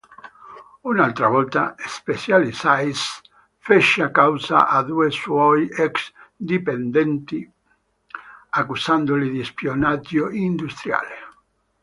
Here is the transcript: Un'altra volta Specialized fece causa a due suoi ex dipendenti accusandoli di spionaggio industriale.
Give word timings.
Un'altra 0.91 1.27
volta 1.33 1.75
Specialized 1.95 3.21
fece 3.59 4.09
causa 4.09 4.67
a 4.67 4.81
due 4.81 5.11
suoi 5.11 5.69
ex 5.69 6.11
dipendenti 6.35 7.47
accusandoli 8.49 9.29
di 9.29 9.43
spionaggio 9.43 10.31
industriale. 10.31 11.15